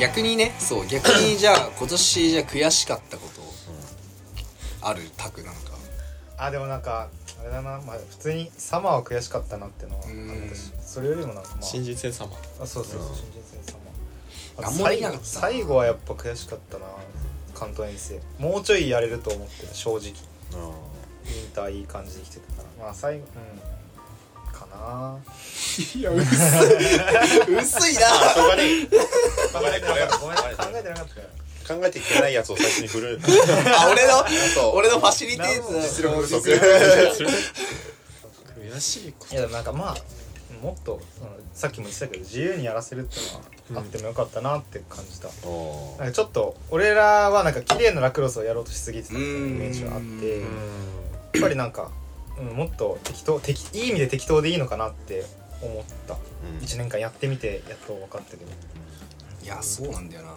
[0.00, 3.40] 逆にねそう逆にじゃあ 今年じゃあ悔しかったこと
[4.82, 5.02] ある？
[5.16, 5.70] タクなんか。
[6.38, 7.08] あでもなんか
[7.38, 10.46] あれだな、まあ、普通にサマーは悔しかったなっていうのはあうん。
[10.46, 11.62] ったしそれよりもなんかまあ。
[11.62, 13.14] 新人戦様あそうそうそううん。
[13.14, 13.72] 新人戦サ
[14.58, 14.70] マー。
[14.70, 15.24] なんもできなかった。
[15.26, 16.86] な最後はやっぱ悔しかったな
[17.54, 18.20] 関東遠征。
[18.38, 20.00] もうちょいやれると思ってた正直。
[20.08, 20.14] イン
[21.54, 22.84] ターいい感じできてたから。
[22.86, 23.60] まあ最後うん。
[23.60, 23.66] か
[24.80, 25.18] な
[25.96, 27.94] いや薄い薄い。
[27.94, 28.62] なあそこがね
[29.52, 30.42] そこがねこれごめん考
[30.74, 31.14] えてなかった。
[31.14, 33.20] から考えていけないやつを最初に振る。
[33.78, 34.24] あ俺の？
[34.72, 36.50] 俺のファシリテート実力不足
[38.58, 39.96] 悔しいこいやでもなんかまあ
[40.62, 41.00] もっと、うん
[41.52, 50.42] さっきも言ってたけど自由にやらせるっていうのはあってもよかったなって感じた、おなんかちょっと俺らはなんか綺麗なラクロスをやろうとしすぎてたみたいなイメージがあってうん。
[50.42, 50.46] や
[51.38, 51.90] っぱりなんか、
[52.40, 55.24] うん、もっと適当適いい意味で適当でいいのかなって
[55.62, 56.14] 思った。
[56.14, 56.64] うん。
[56.64, 58.50] 1年間やってみてやっと分かったけど
[59.42, 60.34] いやそうなんだよな。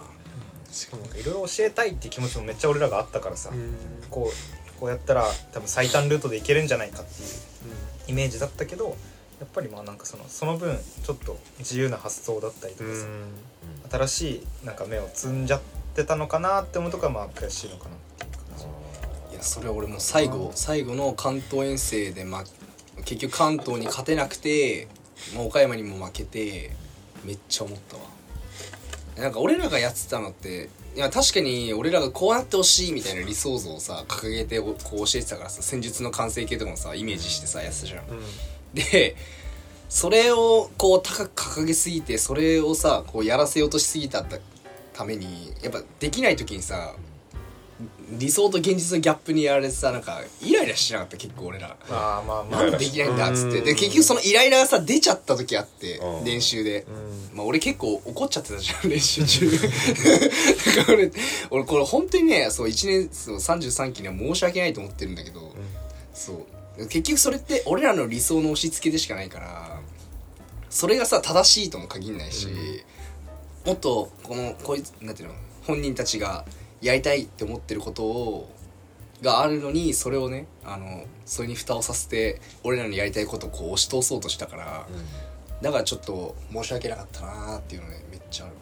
[0.71, 3.75] しかもいろいろ教えたいっていう気持ちもめっちゃ俺らがあったからさ、うん。
[4.09, 7.29] こうこうやったら多分最短ルートでいけるんじゃないかっていう
[8.07, 8.97] イメージだったけど
[9.39, 12.89] やっぱりまあなんかそのその分ちょっと自由な発想だったりとか
[13.89, 14.29] さ、新し
[14.63, 15.61] いなんか目を積んじゃっ
[15.95, 17.95] てたのかなって思うとかまあ悔しいのかな
[19.43, 22.43] それは俺も最後最後の関東遠征で、ま、
[23.05, 24.87] 結局関東に勝てなくて、
[25.35, 26.71] まあ、岡山にも負けて
[27.23, 28.03] めっちゃ思ったわ。
[29.17, 38.03] なんか俺らがやってたのっていや確かに俺らがこうなってほしいみたいな理想像をさ掲げてこう教えてたからさ戦術の完成形とかもさイメージしてさやってたじゃん。
[38.73, 39.15] で
[39.89, 44.25] それをこう高く掲げすぎてそれをさこうやらせようとしすぎた
[44.93, 46.95] ためにやっぱできない時にさ
[48.17, 51.75] 理想と現実のギャップにやられてさなんかイライラしなかった結構俺ら。
[51.89, 52.63] まあまあまあ。
[52.63, 53.59] なんでできないんだっつって。
[53.59, 53.65] うん。
[53.65, 56.25] で結局そのイライラがさ出ちゃった時あってうん。
[56.25, 56.85] 練習で。
[57.31, 57.37] うん。
[57.37, 59.51] まあ俺結構怒っちゃってたじゃん練習中。
[59.51, 59.57] だ
[60.85, 61.11] から俺
[61.49, 65.53] 俺これ本当にねそう1年そう33期には申し訳ないと思ってるんだけど、
[66.13, 66.87] そう。
[66.87, 69.79] 結局それって俺らの理想の押し付けでしかないから
[70.71, 72.47] それがさ正しいとも限んないし、
[73.63, 75.35] もっとこのこいつなんていうの
[75.67, 76.45] 本人たちが
[76.83, 78.49] やりたいって思ってることを
[79.21, 84.87] があるのにそれをねあのそれに蓋をさせて俺らのやりたいことをこう押し通そうとしたから、
[85.61, 88.55] だからちょっと申し訳なかったなーっていうのねめっちゃある。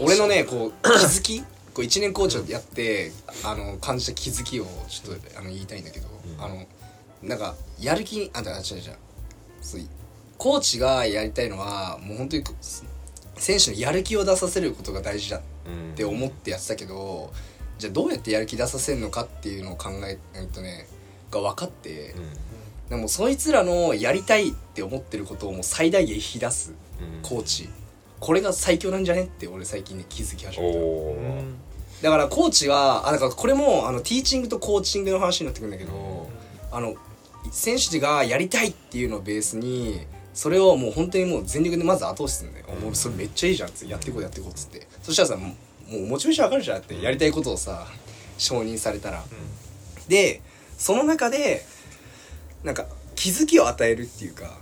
[0.00, 1.46] 俺のねこう気づきこ
[1.78, 3.10] う1年コーチをやって、
[3.44, 6.06] あの感じた気づきをちょっとあの言いたいんだけど、
[6.38, 6.44] うん。
[6.44, 6.64] あの
[7.22, 9.88] なんかやる気あんたあ違う違う。
[10.36, 12.44] コーチがやりたいのはもう本当に
[13.38, 15.40] 選手のやる気を出させることが大事だっ
[15.96, 17.32] て思ってやってたけど、
[17.78, 20.86] じゃあどうやってやる気出させるのかっていうのを考えるとね
[21.30, 22.14] が分かって、
[22.88, 26.74] でもそいつらのやりたいって思ってることをもう最大限引き出す
[27.22, 27.68] コーチ。
[28.20, 30.78] これが最強なんじゃねって俺最近ね気づき始おめた。
[30.78, 31.16] お
[32.02, 36.28] だからコーチはあだからこれもあのティーチングとコーチングの話になってくるんだけど、
[36.72, 36.96] あの
[37.52, 40.00] 選手がやりたいっていうのをベースに
[40.38, 44.86] それをもう本当にもう全力でまず後押しするんだよ、もうそれめっちゃいいじゃんっつってやっていこうやっていこうっつって。
[45.02, 45.52] そしたらさも
[45.90, 47.88] うもうモチベーション上がるじゃんってやりたいことをさ
[48.38, 49.24] 承認されたら、
[50.06, 50.40] で
[50.76, 51.64] その中で
[52.62, 54.56] なんか気づきを与えるっていうか、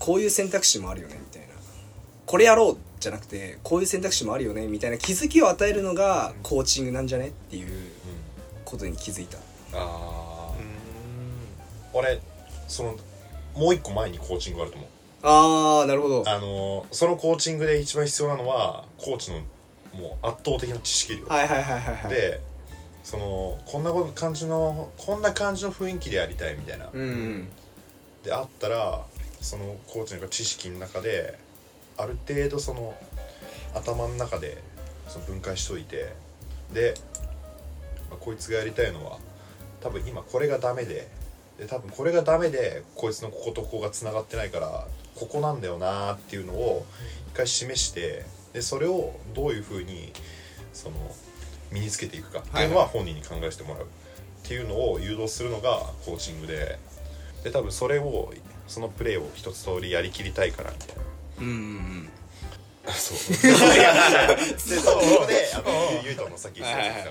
[0.00, 1.54] こういう選択肢もあるよねみたいな。
[2.26, 4.98] これやろうじゃなくてこういう選択肢もあるよねみたいな。
[4.98, 7.68] 気づきを与えるのがコーチングなんじゃねっていう
[8.64, 9.38] ことに気づいた。
[9.38, 9.40] あ
[9.72, 10.50] あ
[11.92, 12.20] 俺
[12.66, 12.96] その
[13.54, 14.88] もう一個前にコーチングがあると思う
[15.22, 16.24] ああなるほど。
[16.26, 19.38] あのそのコーチングで一番必要なのはコーチの
[19.94, 21.26] もう圧倒的な知識量。
[21.26, 22.10] はいはいはいはいはい。
[22.10, 22.40] で
[23.04, 27.48] そのこんな感じのこんな感じの雰囲気でやりたいみたいな、うん
[28.24, 29.04] であったら
[29.40, 31.36] そのコーチの知識の中で
[31.96, 32.94] ある程度その
[33.74, 34.58] 頭の中で
[35.08, 36.12] その分解しといて
[36.72, 36.94] で、
[38.08, 39.18] まあこいつがやりたいのは
[39.80, 41.08] 多分今これがダメで
[41.58, 44.86] で多分これがダメでこいつのこことここがつながってないから
[45.16, 46.86] ここなんだよなーっていうのを
[47.32, 50.12] 一回示してでそれをどういうふうに
[50.72, 50.96] その
[51.70, 53.84] 身につけていくかっていうのは本人に考えしてもらう。
[53.84, 53.86] っ
[54.44, 56.78] ていうのを誘導するのがコーチングで。
[57.44, 58.32] で多分それを
[58.68, 61.02] そのプレーを一つ通りやりきりたいからみたいな。
[61.40, 62.08] うんうん
[62.88, 63.18] そう。
[63.42, 67.08] で、そうで、あの、ゆうとのさっき言ってた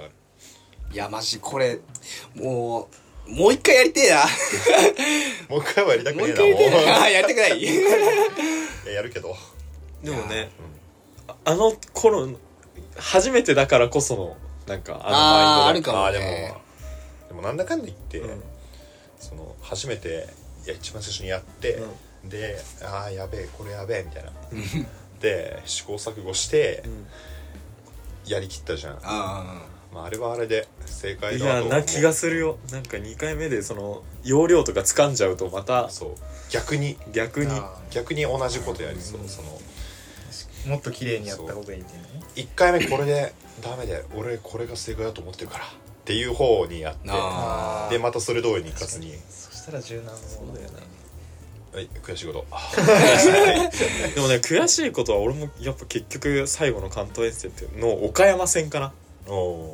[0.94, 1.80] いやマジこれ
[2.36, 2.88] もう
[3.32, 4.18] もう一回やりてえな。
[5.50, 6.52] もう一回はやりたくもうねえな、もう。
[6.52, 6.96] 一回やりてえな。
[6.96, 7.60] あーやりたくない。
[7.62, 7.66] い
[8.86, 9.36] ややるけど。
[10.04, 10.50] でもね
[11.28, 12.28] ああの頃
[12.98, 14.38] 初めてだからこその
[14.68, 15.98] なんかあのマインドで。
[15.98, 16.62] あーあるかもあーでねも、
[17.30, 18.44] でもなんだかんだ言って、うん。
[19.20, 20.28] その、初めて、
[20.66, 21.80] いや、一番最初にやって、
[22.26, 24.32] で、ああ、やべえ、これやべえ、みたいな。
[24.32, 24.34] っ
[25.20, 27.08] て試行錯誤してうん。
[28.26, 32.58] やりきったじゃん、あまあ、あれはあれで正解いだと思うやな気がするよ。
[32.72, 36.10] なんか2回目でその容量とか掴んじゃうとまたそう
[36.50, 36.98] 逆に。
[37.12, 37.52] 逆に。
[37.52, 39.50] あ逆に同じことやりそう、その。
[39.50, 39.72] ー
[40.70, 45.68] もっと綺麗にやった方がいいみたいなね1回目これでダメで俺これが正解だと思ってるからっ
[46.06, 47.10] ていう方にやって。
[47.96, 49.14] でまたそれ通りにいかずに。
[49.30, 50.06] そしたら柔軟
[50.46, 50.78] ものだよね
[51.74, 52.46] はい悔しいこと。
[54.16, 58.94] でもね悔しいことは俺もやっぱ結局最後の関東遠征っての岡山戦かな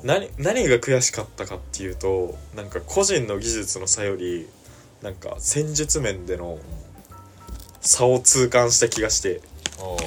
[0.03, 4.47] 何何が悔しかったかっていうとなんか個人の技術の差より
[5.01, 6.59] なんか戦術面での
[7.81, 9.41] 差を痛感した気がして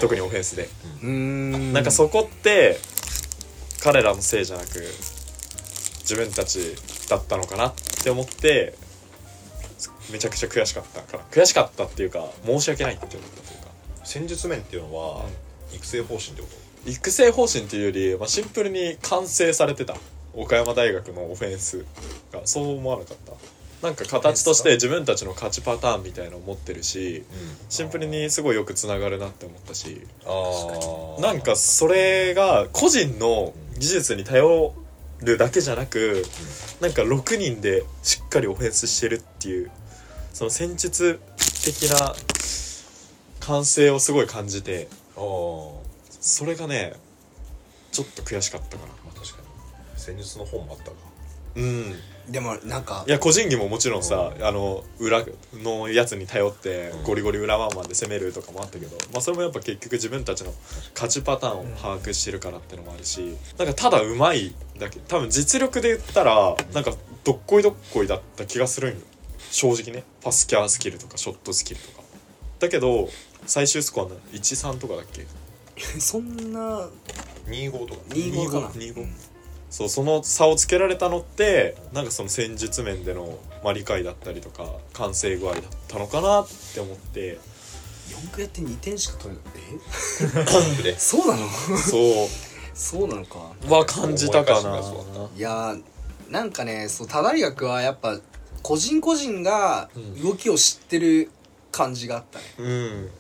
[0.01, 0.69] 特にオフェンスで、
[1.03, 1.73] うーん。
[1.73, 2.79] なんかそこって
[3.83, 4.81] 彼らのせいじゃなく
[6.01, 6.75] 自分たち
[7.09, 8.75] だったのかなって思って
[10.13, 11.25] めちゃくちゃ悔しかったから。
[11.31, 13.71] 悔しかったっていうか申し訳ないって思ったというか。
[14.05, 15.25] 戦術面っていうのは
[15.73, 16.49] 育成方針ってこ
[16.87, 19.97] 育成方針っていうより、まあ、シンプルに完成されてた。
[20.35, 21.85] 岡山大学のオフェンス
[22.33, 22.41] が。
[22.45, 23.33] そう思わなかった。
[23.83, 27.35] なんか形として自分たちの勝ちパターンみたいのを持ってるしと
[27.71, 30.03] シンプルにすごいよくつながるなって思ったし。
[31.21, 34.75] なんかそれが個人の技術に頼
[35.23, 36.25] るだけじゃなく
[36.81, 39.71] なんか6人でしっかりオフェンスしてるっていう
[40.33, 41.21] その戦術
[41.65, 42.15] 的な
[43.41, 44.89] 完成をすごい感じて
[46.21, 46.95] それがね
[47.93, 48.93] ちょっと悔しかったかな。
[49.05, 49.49] まあ確かに。
[49.97, 50.93] 戦術の方もあったか。
[51.57, 51.95] うん。
[52.31, 55.25] でもなんかいや個人技ももちろんさあの裏
[55.55, 57.03] のやつに頼ってうん。
[57.03, 60.53] ゴリゴリ裏ワンマンで攻めるとかもあったけど、まあ、それもやっぱ結局自分たちの
[60.95, 66.93] 勝ちパターンを把握してるからってのもあるしなんかただうまいだけ多分実力で言ったらなんか
[67.25, 69.05] どっこいどっこいだった気がするんよ。
[69.51, 70.05] 正直ね。
[70.23, 72.03] パスキャースキルとかショットスキルとか。
[72.61, 73.09] だけど
[73.47, 75.27] 最終スコアの13とかだっけ
[75.99, 76.89] そんな
[77.47, 78.01] 25とか。
[78.11, 78.69] 25かな。
[78.69, 79.07] 25
[79.71, 87.39] そうその差をつけられたのってなんかその戦術面での、まあ、理解だったりとか完成具合だったのかなって思って。
[88.11, 90.75] 4区やって2点しか取れない。
[90.81, 90.83] え？
[90.83, 90.95] で。
[90.99, 91.49] そうなの？
[91.79, 92.29] そう。
[92.75, 93.53] そうなのか。
[93.69, 94.81] は感じたかな。
[94.81, 95.83] 思いやー
[96.31, 96.43] な。
[96.43, 98.19] んかねそう多大学はやっぱ
[98.63, 99.89] 個人個人が
[100.23, 101.31] 動きを知ってる
[101.71, 103.11] 感じがあったね、うん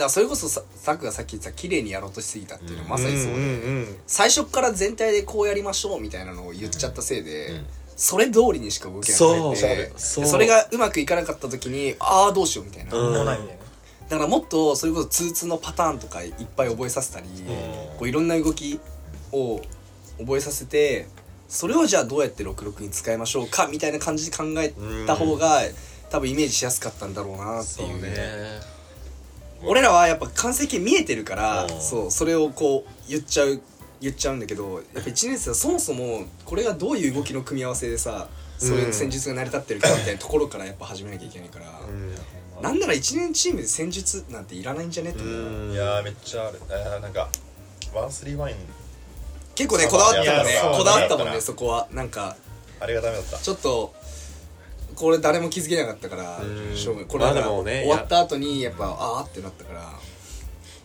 [0.00, 3.46] だからそれこそささくがさっき言ってた綺麗にやろうとしすぎたっていうのはまさにそうで、んんう
[3.80, 3.96] ん。
[4.06, 7.66] 最初から全体でこうやりましょうみたいなのを言っちゃったせいで、うん
[7.96, 10.24] それ通りにしか動けなくてでそう。
[10.24, 13.26] それがうまくいかなかった時にああどうしようみたいな、うん。
[13.26, 13.36] だ
[14.16, 17.26] からもっとそれこそ通通のパターンとかいっぱい覚えさせたり、
[17.98, 18.80] こういろんな動き
[19.32, 19.60] を
[20.18, 21.08] 覚えさせて
[21.46, 24.72] それをじゃあどうやって66に使いましょうかみたいな感じで考え
[25.06, 25.60] た方が、
[26.08, 28.00] 多分イメージしやすかったんだろうなっていう
[29.64, 31.80] 俺らはやっぱ完成形見えてるから、うん。
[31.80, 33.60] そうそれをこう言っちゃう
[34.00, 41.66] 言っちゃうんだけどやっぱ1年生はそもそもこれがどういう動きの組み合わせでさそういう戦術が成り立ってるかみたいなところからやっぱ始めなきゃいけないから、
[42.62, 45.10] なんなら1年チームで戦術なんていらないんじゃね？
[45.10, 45.72] って思う、うん。
[45.72, 46.60] いやーめっちゃある。
[46.68, 47.28] あーなんか
[47.94, 48.56] ワンスリーワイン。
[49.54, 50.52] 結構ねこだわったもんね。
[50.52, 51.88] いやそうこだわったもんねそこは。
[51.90, 52.36] なんか
[52.80, 53.38] あれがダメだった。
[53.38, 53.94] ちょっと
[55.00, 56.70] これ誰も気づけなかったからうん。
[56.72, 59.92] 勝負これあでもね終わった後にやっぱあーってなったから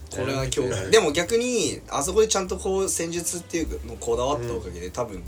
[0.10, 5.22] これは今や日でも逆にあそこでちゃんとこう戦術っていうのこだわったおかげで多分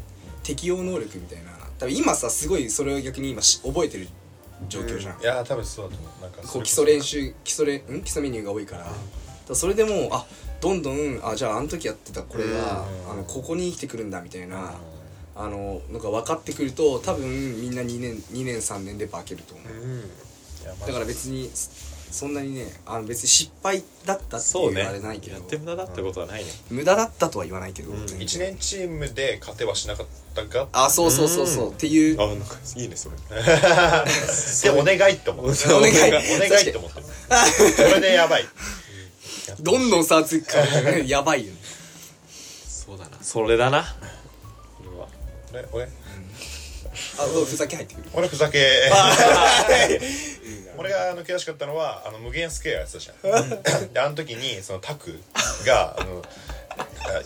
[0.43, 4.07] 適応能力みたいな多分今さすごいそれを逆に今し覚えてる
[4.69, 5.21] 状況じゃん。
[5.21, 6.21] いやー多分そうだと思う。
[6.21, 8.01] なんかこう基礎練習基礎練ん？
[8.01, 8.77] 基礎メニューが多いか
[9.49, 10.25] ら,、それでもうあ
[10.61, 13.11] どんどんあじゃああの時やってたこれが、うん。
[13.11, 14.73] あのここに生きてくるんだみたいな、
[15.37, 20.01] あののが分かってくると多分みんな2年2年3年で化けると思う、うん。
[20.85, 21.49] だから別に
[22.11, 24.81] そんなにねあの別に失敗だったっていうそうね。
[24.81, 26.49] あれないけど、やって無駄だってことはないね。
[26.71, 28.07] 無駄だったとは言わないけど、うん。
[28.07, 28.27] 全然。
[28.27, 30.67] 1年チームで勝てはしなかったが。
[30.71, 31.73] あそうそうそうそう、うん。
[31.73, 32.21] っていう。
[32.21, 33.15] あなんかいいねそれ。
[33.29, 36.99] でお願いって思ってお願い お願いって思って。
[37.01, 37.05] る
[37.75, 38.45] それでやばい。
[39.59, 41.59] どんどん差つくからやばいよね。
[42.67, 43.17] そうだな。
[43.21, 43.95] それだな
[45.51, 45.83] 俺は俺？
[45.83, 45.91] 俺
[47.19, 48.09] あそうふざけ入ってくる。
[48.13, 48.59] 俺ふざけ。
[50.77, 53.93] 俺があの悔しかったのはあの無限スケアやってたじゃん。
[53.93, 55.19] であの時にそのタク
[55.65, 56.23] があの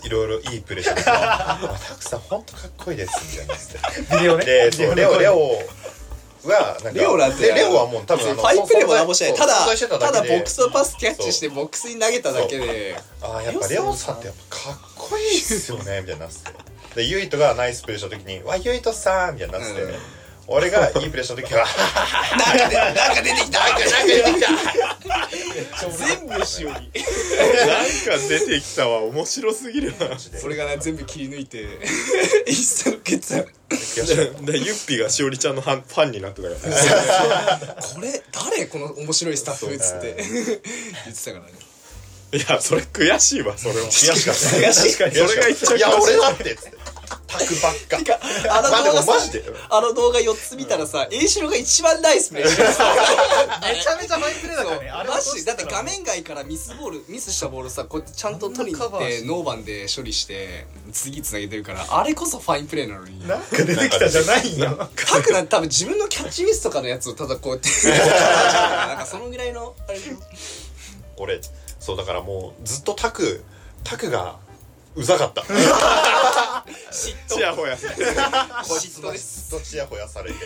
[0.02, 1.58] いろいろいいプレーしててタ
[1.98, 3.54] クさん本当かっこいいですみたいな。
[3.54, 3.66] 言っ
[4.08, 4.44] てビデオね。
[4.44, 5.62] でそうレオレオ
[6.44, 7.46] はなんかレオなんて。
[7.46, 9.34] でレオはもう多分あのファインプレーも何もしない。
[9.34, 12.96] ただただボックスのパスキャッチしてボックスに投げただけで。
[13.20, 16.61] ああやっぱレオさんってやっぱかっこいいっすよねみたいになってて
[16.94, 19.94] でユイトがナイスプレーした時に「わユイトさん」みたいになってて、うん。
[20.48, 21.64] 俺がいいプレーした時は
[22.36, 24.48] なんかでなんか出てきたなんか出てきた。
[25.88, 26.74] 全部しおり。
[26.74, 26.90] なんか
[28.28, 30.18] 出てきたわ面白すぎるな。
[30.18, 31.78] それがね全部切り抜いて
[32.48, 34.06] インスタのケツ悔しい
[34.44, 36.60] でユッピーがしおりちゃんのファンになってたよね。
[37.94, 38.66] これ誰？
[38.66, 40.16] この面白いスタッフっつって。
[40.16, 40.26] 言
[41.14, 41.52] ってたからね
[42.32, 43.86] いやそれ悔しいわそれは。
[43.88, 44.40] 悔しかった。
[44.56, 44.92] 悔しい。
[44.92, 46.16] それが一番いや悔しい。
[46.16, 46.82] 俺だってっつって
[47.26, 47.96] タクばっか。
[47.98, 48.20] てか
[48.50, 49.44] あの動画さもマジで。
[49.70, 54.92] あの動画4つ見たらさ栄四郎が一番ナイスプレーしてるめちゃめちゃファインプレーだからね。
[55.08, 63.26] マジでだって画面外からミスボールミスしたボールさこうやってちゃんと取りに行っててノーバンで処理して次つなげてるからあれこそファインプレーなのに。
[63.28, 64.88] なんか出てきたじゃないんよ。
[64.96, 67.68] タクなんて多分自分のキャッチミスとかのやつをただこうやって
[68.88, 70.16] なんかそのぐらいのあれで
[71.16, 71.40] 俺
[71.82, 73.42] そうだからもうずっとタク
[73.82, 74.36] タクが
[74.94, 75.40] うざかった。
[76.92, 77.88] 嫉ちやほや嫉
[79.02, 80.38] 妬ですずっとちやほやされて。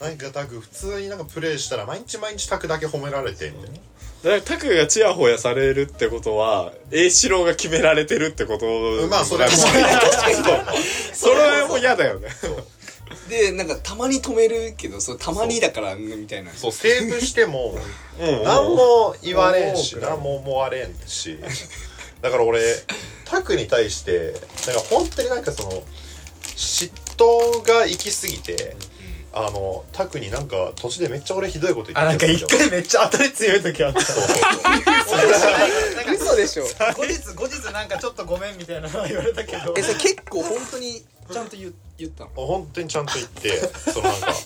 [0.00, 3.76] なんかタク普通になんかプレイしたら毎日毎日タクだけ褒められてみたいな。
[3.76, 12.28] だからタクがチヤホヤされるってことは栄四郎が決められてるってことまあそれは確かにそれも嫌だよね
[13.32, 16.50] でなんかたまに止めるけどそうたまにだからみたいな。
[16.52, 17.74] そうセーブしても
[18.20, 18.42] うん。
[18.44, 20.02] 何も言われんしうん。
[20.02, 21.38] 何も思われんし。
[22.20, 22.60] だから俺
[23.24, 24.34] タクに対して
[24.66, 25.82] なんか本当になんかその
[26.42, 28.76] 嫉妬が行き過ぎて
[29.32, 34.00] あのタクになんか途中でめっちゃ俺ひどいこと言あなんか一回めっちゃ当たり強い時あった。
[34.02, 35.50] そうそうそう。
[35.96, 36.64] なんか嘘でしょ。
[36.64, 39.74] 後日後日なんかちょっとごめんみたいなのは言われたけど。
[39.74, 41.72] えそれ結構本当にちゃんと言
[42.04, 42.30] 言ったの？
[42.34, 43.50] 本当にちゃんと言って
[43.90, 44.34] そのなんか。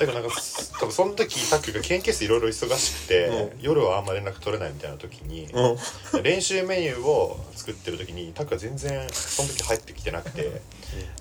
[0.00, 0.36] だからなんか
[0.80, 6.22] 多分その時タクが研究室いろいろ忙しくて、う夜はあんま連絡取れないみたいな時に、うん。
[6.22, 10.62] 練習メニューを作ってる時にタクが全然その時入ってきてなくて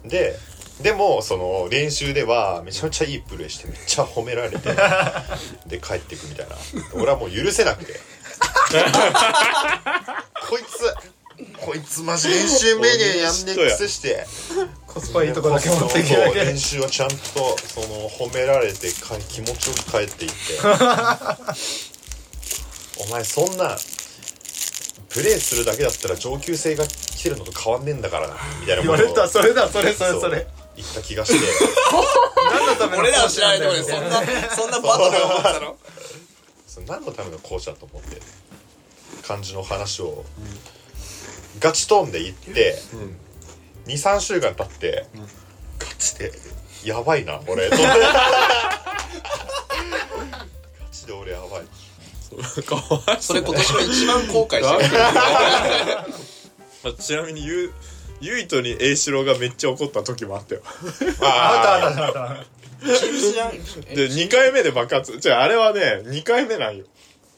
[0.06, 0.40] で
[0.82, 4.70] でもその練習ではめちゃめちゃいいプレーしてめっちゃ褒められて
[5.68, 6.56] で帰っていくみたいな。
[6.94, 8.00] 俺はもう許せなくて。
[10.50, 10.96] こいつ
[11.60, 14.26] こいつマジ練習メニューやんねえくせして
[15.00, 16.16] コスパいいとこだけ持ってきて。
[16.16, 17.16] そう練習はちゃんと
[17.58, 20.36] その褒められてか気持ちよく帰っていって。
[23.02, 23.78] お前そんな
[25.08, 29.28] プレーするだけだったら上級生が来てるのと変わんねえんだからなみたいな言われた。
[29.30, 29.70] それだ。
[29.70, 30.46] それそれそれ。
[30.76, 31.40] 言った気がして。
[32.52, 34.22] 何のための俺らは知らないところでそんな
[34.56, 35.78] そんなバトル思ったの？
[36.68, 38.22] その何のためのコーチだと思って？
[39.26, 40.26] 感じの話を。
[41.60, 42.78] ガチトーンで言って
[43.86, 45.06] 23週間経って
[45.80, 46.32] ガチで
[46.86, 47.70] やばいな俺。
[47.72, 47.78] ガ
[50.92, 52.64] チで俺やばい。
[52.64, 52.82] かわ
[53.16, 55.04] いそれ今年の一番後悔してる。
[56.84, 57.74] ま あちなみにゆ
[58.22, 60.62] ゆいとに栄四郎がめっちゃ怒った時もあったよ。
[60.66, 62.46] あったあったあったあっ
[62.82, 65.20] で2回目で爆発。
[65.20, 66.86] じゃああれはね2回目なんよ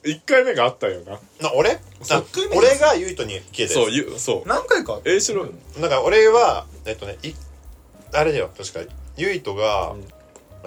[0.04, 1.20] 1回目があったよな。
[1.42, 1.72] な俺？
[1.72, 4.42] あ一回目俺がゆいとに消えたやそうゆそう。
[4.44, 7.34] た何回か栄四郎つなんか俺はえっとねい
[8.14, 9.96] あれだよ確かゆいとが、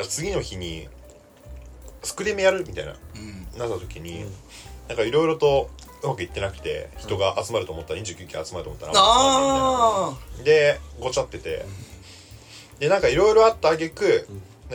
[0.08, 0.88] 次の日に
[2.02, 3.58] スクリームやるみたいなうん。
[3.58, 4.24] なった時に、
[4.88, 5.70] なんかいろいろと
[6.02, 10.78] うまくいってなくて人が集まると思ったら29件集まると思ったらあんないみたいな。
[10.78, 11.64] でごちゃってて。
[12.78, 14.26] でなんかいろいろあった挙句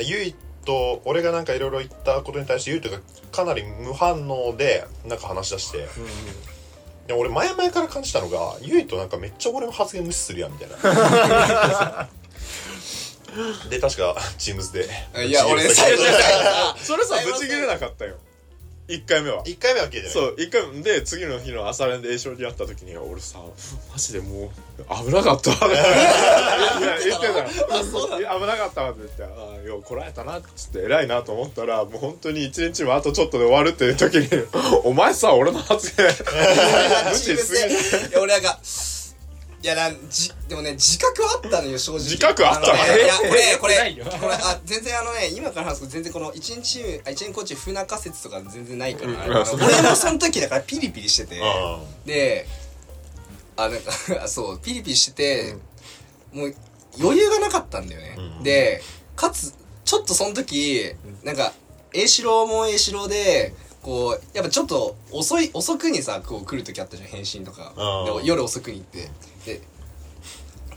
[0.01, 0.33] ゆい
[0.65, 2.99] と俺がなんかいろいろ言ったことに対してゆいとが
[3.31, 5.87] かなり無反応でなんか話し出して
[7.07, 12.07] で俺前々から感じたのがゆいとなんかめっちゃ俺の発言無視するやんみたいな。
[13.69, 18.17] で確かチームズであいや俺最初さそれさぶち切れなかったよ
[18.89, 19.43] 1回目は。
[19.45, 23.39] 1回目は消えてないそう一回で次の日の朝練で栄翔に会った時に俺さ
[23.91, 25.71] マジでもう危なかったわ。
[25.71, 25.75] い
[26.83, 27.27] や言って
[27.67, 28.09] たあそう。
[28.09, 29.23] だいや危なかったわって言って。
[29.23, 29.27] あ
[29.63, 34.27] あようこらえたなっつって偉いなと思ったらもう本当に一日もあとちょっとで終わるっていう時に
[34.83, 36.07] お前さ俺の発言。
[37.11, 37.73] 無視しすぎ。
[38.09, 38.59] いや俺なんか
[39.61, 41.99] いやなんじでもね自覚はあったのよ正直。
[42.03, 42.67] 自覚あったの？
[42.67, 43.75] のねいや俺これ
[44.19, 49.45] これあ全然あのね今から話すと全然この一日あ一年コーチ不仲説とか全然ないから、うん俺も
[49.95, 51.41] その時だからピリピリしてて。
[51.43, 52.47] あで
[53.57, 53.91] あなんか
[54.29, 55.55] そうピリピリしてて、
[56.31, 56.55] もう
[56.97, 58.43] 余裕がなかったんだよね、うん。
[58.43, 58.81] で
[59.17, 61.51] かつちょっとその時なんか
[61.91, 67.73] 栄四郎も栄四郎でこうやっぱちょっと遅い遅くにさこう来る時あったじゃん返信とか。
[68.23, 69.09] 夜遅くに行って
[69.45, 69.61] で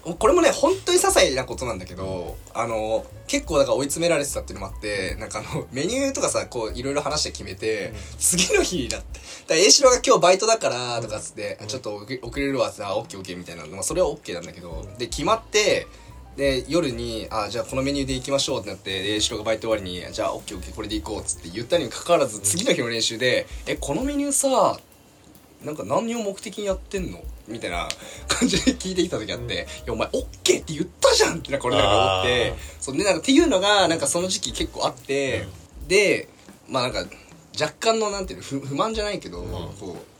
[0.02, 15.87] これもね本当に些細なことなんだけどあの結構だから追い詰められてたっていうのもあってなんかあのメニューとかさこういろいろ話して決めて、次の日になってだから栄四郎が今日バイトだからとかっつって、ちょっと遅れるわってあオッケーオッケーみたいな、まあ、それはオッケーなんだけど、で決まって
[16.37, 24.81] で夜にあじゃあこのメニューで行きましょうってなってで後ろがバイト終わりにじゃあオッケーオッケーこれで行こうっつって言ったにもかかわらず次の日の練習で「えこのメニューさ
[25.62, 27.88] なんか何を目的にやってんの?」みたいな
[28.28, 35.46] 感じで聞いてきた時あって「いやお前オッケーって言ったじゃん」ってなんか俺なんか思ってそうでなんかっていうのがなんかその時期結構あって、
[35.88, 36.28] で
[36.68, 37.04] まあなんか
[37.61, 39.42] 若干のなんていうの不不満じゃないけど、
[39.78, 40.12] こう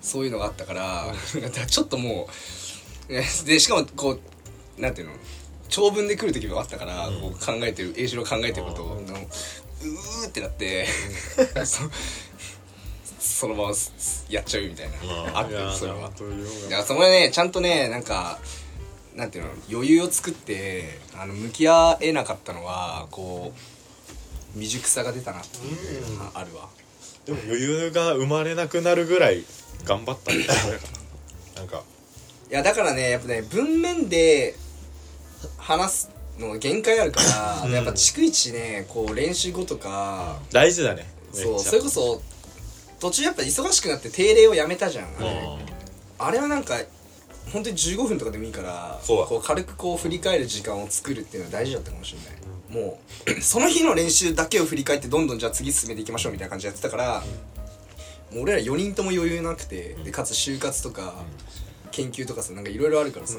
[0.00, 1.12] そういうのがあったから、
[1.66, 2.28] ちょっとも
[3.08, 4.18] うね でしかもこ
[4.78, 5.14] うなんていうの
[5.68, 10.86] 長文で来る時もあったから、こう考えてる栄四郎考えてることを、うーってなって、
[13.20, 15.36] そそのまますやっちゃうみたいな、うん。
[15.36, 16.10] あっていやそれは。
[16.10, 18.38] ーといういやそれはねちゃんとねなんか
[19.14, 26.68] なんていうの余裕を作ってあの向き合えなかったのはこう未熟さが出たなっていうのがあるわ。
[27.26, 29.44] でも余裕が生まれなくなるぐらい
[29.84, 30.88] 頑張ったんじゃないか
[31.56, 31.62] な。
[31.64, 31.82] んか。
[32.50, 34.54] いやだからねやっぱね文面で
[35.58, 37.20] 話すの限界あるか
[37.62, 41.06] ら、やっぱ逐一ねこう練習後とか、な大事だね。
[41.32, 42.22] そうそれこそ
[43.00, 45.48] 途中やっぱ忙しくなって定例をやめたじゃんあれ,、
[46.18, 46.74] あれはなんか
[47.52, 49.18] 本当に15分とかでもいいからそう。
[49.20, 57.24] だこう軽くこう振り返る時間を作るっていうのは大事だったかもしれない、もう その日の練習だけを振り返ってどんどんじゃあ次進めていきましょうみたいな感じでやってたから、
[58.32, 61.14] もう俺ら4人とも余裕なくてでかつ就活とか、
[61.90, 63.38] 研究とかさなんかいろいろあるからさ、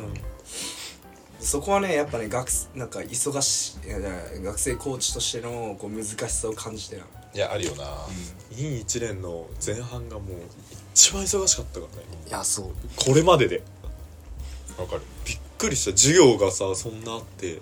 [1.39, 4.11] そこはねやっぱね学なんか忙しいいやいや
[4.43, 7.03] 学生コーチとしてのこう難しさを感じてな
[7.33, 7.85] いやあるよな、
[8.57, 10.37] いい1年の前半がもう
[10.93, 12.07] 一番忙しかったからね。
[12.27, 12.65] いやそう。
[12.97, 13.63] これまでで。
[14.77, 15.01] わかる。
[15.25, 15.91] びっくりした。
[15.91, 17.59] 授業がさそんなあって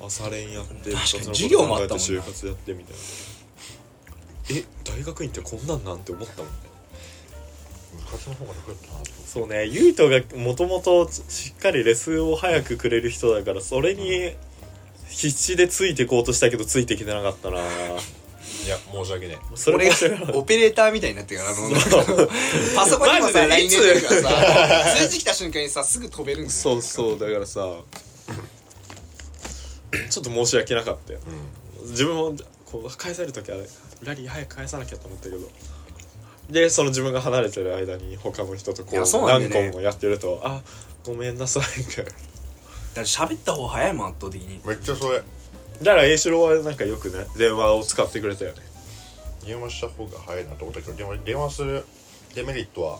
[0.00, 4.60] 朝練やって授業もあったもん就活やってみたいな。
[4.60, 6.68] え大学院ってこんなんなんて思ったもんね。
[9.26, 14.32] そうねゆいとがもともとしっかりレスを早くくれる人だからそれに
[15.08, 17.58] 必死でついてこうとしたけどついてきてなかったな
[18.64, 20.34] いや申し訳ねそれ俺が。
[20.34, 21.88] オペレーターみたいになってるからあのなんか
[22.76, 23.74] パソコンにもさ LINE いつ？
[23.74, 26.80] 入れてるからさ数字来た瞬間にさすぐ飛べるんですよ。
[26.80, 27.60] そうそうだからさ
[30.10, 31.20] ちょっと申し訳なかったよ。
[31.26, 33.56] え自分もこう返される時は
[34.02, 35.38] ラリー早く返さなきゃと思ったけど。
[36.50, 40.62] でその自分が離れてる間に他の人とこうう何個もやってるとあ
[41.04, 42.10] ごめんなさいみたいな。
[42.10, 42.14] だっ
[42.94, 44.60] て喋った方が早いもん圧倒的に。
[44.64, 45.22] めっちゃそれ
[45.82, 48.62] だから栄四郎はなんかよくね電話を使ってくれたよね。
[49.46, 51.84] 電話した方が早いなと思ったけど電話電話する
[52.34, 52.98] デメリットは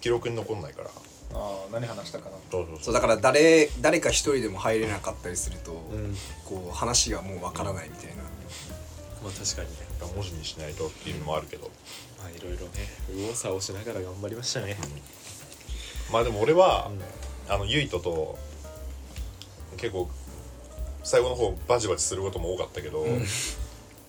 [0.00, 0.90] 記録に残んないから。
[1.32, 2.36] ああ何話したかな。
[2.50, 2.94] そうそうそう。
[2.94, 8.22] だから誰誰か一人でも入れなかったりすると、うんこう話がもうわからないみたいな、
[9.22, 9.90] まあ確かにね。
[10.14, 11.70] 文字にしないとっていうのもあるけど。
[12.18, 12.70] まあいろいろね
[13.08, 14.76] 右往左往しながら頑張りましたね。
[16.12, 16.90] まあでも俺は、
[17.48, 18.36] あのユイトと
[19.76, 20.08] 結構
[21.02, 23.06] 最後の方バチバチすることも多かったけど、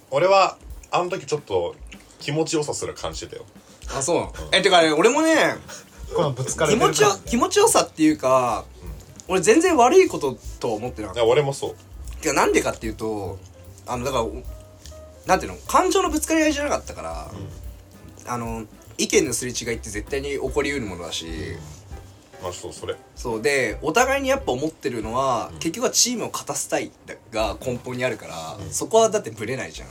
[0.09, 0.57] 俺は
[0.91, 1.75] あの時ちょっと
[2.19, 3.45] 気持ちよさすら感じてたよ。
[3.95, 5.35] あそうなの、えてかね俺もね
[6.15, 8.65] このぶつかれ気てる持ちよ気持ちよさっていうか、
[9.27, 11.21] 俺全然悪いこととは思ってなかった。
[11.21, 11.75] いや俺もそう。
[12.21, 13.39] てかなんでかっていうと
[13.87, 14.25] あのだから
[15.25, 15.57] なんていうの？
[15.67, 17.31] 感情のぶつかり合いじゃなかったから、
[18.27, 18.65] あの
[18.97, 21.31] 意見のすれ違いって絶対に起こりうるものだし、ま
[22.43, 22.95] あそうそれ。
[23.15, 23.41] そう。
[23.41, 26.91] でお互いにやっぱ思ってるのは、結局はチームを勝たせたい
[27.31, 29.89] が根本にあるから、そこはだってブレないじゃん。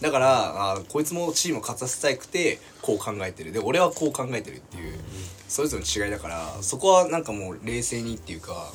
[0.00, 3.52] だからあこいつもチームを勝たせたくてこう考えてる。
[3.52, 4.98] で俺はこう考えてるっていう、
[5.48, 8.72] それぞれの違いだからそこはなんかもう冷静にっていうか、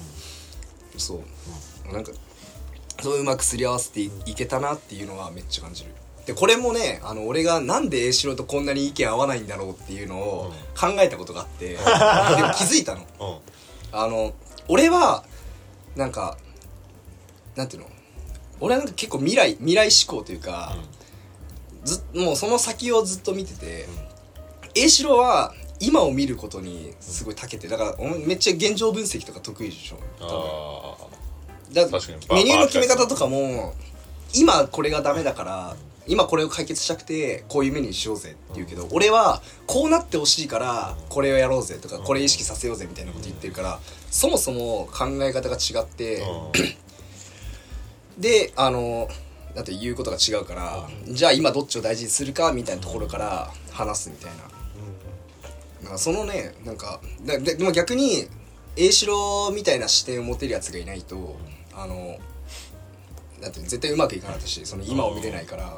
[0.97, 1.21] そ
[1.89, 1.93] う。
[1.93, 2.12] なんか
[3.01, 5.91] そううまくすり合わせていいけたなっていうのはめっちゃ感じる
[6.30, 11.80] でこれもねあの俺がなんで栄四郎とこんなに意見合わないんだろうっていうのを考えたことがあって、 でも
[12.54, 13.02] 気づいたの。
[13.20, 13.38] うん。
[13.92, 14.34] あの
[14.68, 15.24] 俺は
[15.96, 16.38] なんか
[17.56, 17.89] なんていうの？
[18.60, 20.78] 俺はなんか結構未来未来志向というか、
[21.84, 23.88] ずもうその先をずっと見てて
[24.76, 30.28] 栄四郎は今を見ることにすごい長けてだからめっちゃ現状分析とか得意でしょ多
[31.74, 31.86] 分。
[31.86, 32.00] あだ
[32.36, 33.74] メニューの決め方とかも
[34.36, 35.76] 今これがダメだから
[36.10, 43.80] 今これを解決したくてこういうメニューしようぜって言うけど、俺はこうなってほしいからこれをやろうぜとか、これ意識させようぜみたいなこと言ってるから、
[44.12, 46.52] そもそも考え方が違って、あ
[48.17, 49.08] であの
[49.56, 54.60] だって言うことが違うから、じゃあ今どっちを大事にするかみたいなところから話すみたいな。
[55.84, 58.28] なんかそのねなんかだででも逆に
[58.76, 61.38] 栄四郎みたいな視点を持てるやつがいないと
[61.74, 62.17] あの
[63.41, 65.78] なんて絶対うまくいかなかったしその今を見れないから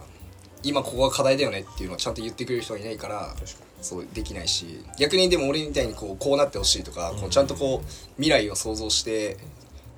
[0.64, 3.36] 今ここが課題だよねっていうのをちゃんと言ってくれる人がいないから
[3.82, 9.38] そうできないし逆にでも俺みたいにこうこうなってほしいとかこうちゃんとこう未来を想像して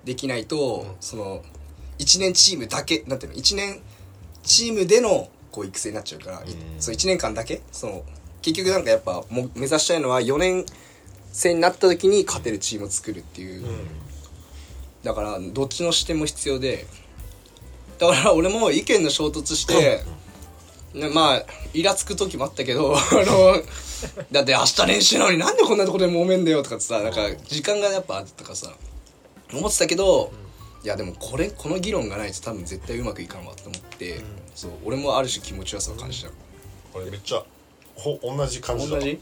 [0.06, 1.42] できないと、その
[2.00, 3.82] 1年チームだけなんていうの1年
[4.44, 6.42] チームでのこう育成になっちゃうから、い
[6.80, 8.04] そう1年間だけその
[8.42, 10.66] 結局なんかやっぱも目指したいのは4年
[11.32, 13.64] 生になった時に勝てるチームを作るっていう、
[15.04, 16.86] だからどっちの視点も必要で
[18.00, 20.04] だから俺も意見の衝突して、
[20.94, 23.64] ね、まあイラつく時もあったけど あの
[24.32, 28.72] だって明日練習なのになんでこんなとこで揉めんだよとかってさなんか時間がやっぱあったからさ
[29.52, 30.32] 思ってたけど、
[30.84, 34.22] いやでもこれこの議論がないと多分絶対うまくいかんわと思って、
[34.56, 36.30] そう俺もある種気持ちよさを感じた、
[36.92, 37.44] これめっちゃ
[37.96, 38.98] ほ同じ感じだ。
[38.98, 39.12] 同じ？
[39.12, 39.20] うん。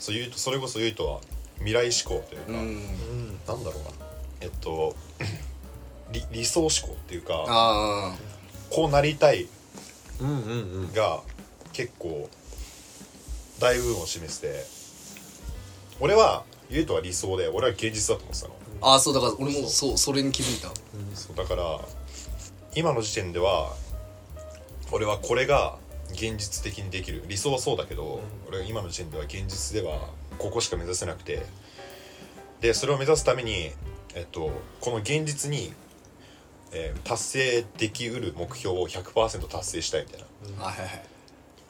[0.00, 1.20] そう言うとそれこそ言うとは
[1.58, 3.38] 未来志向というか、うん。
[3.46, 4.06] なんだろうな。
[4.40, 4.94] えっと
[6.12, 8.16] 理理想志向っていうかあ
[8.70, 9.55] こうなりたいうんうんうん
[10.94, 11.20] が
[11.72, 12.28] 結構
[13.60, 14.64] 大部分を示して
[16.00, 18.54] 俺はゆうとは理想で俺は現実だと思ってたの。
[18.82, 19.98] あああそうだから俺もそう。
[19.98, 20.68] それに気づいた。
[21.14, 21.80] そうだから
[22.74, 23.72] 今の時点では
[24.92, 25.76] 俺はこれが
[26.12, 27.24] 現実的にできる。
[27.26, 31.46] 理想はそうだけど、俺は今の時点では現実ではここしか目指せなくて。
[32.60, 33.70] でそれを目指すために、
[34.14, 34.50] えっと、
[34.80, 35.74] この現実に、
[36.72, 40.26] えー達成できうる目標を100%達成したいみたいな。
[40.64, 41.02] あはいはい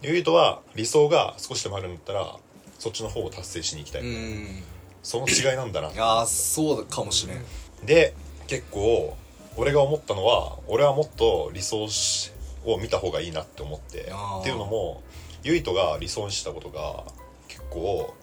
[0.03, 2.37] ゆうとは理想が少しでもあるんだったら
[2.79, 4.63] そっちの方を達成しに行きたい、うん。
[5.03, 5.89] その違いなんだな。
[6.03, 7.45] ああそうかもしれん。
[7.85, 8.15] で
[8.47, 9.17] 結構
[9.57, 12.33] 俺が思ったのは俺はもっと理想し
[12.65, 14.01] を見た方がいいなって思って。
[14.01, 15.03] っていうのも
[15.43, 17.05] ゆいとが理想にしたことが
[17.49, 18.15] 結構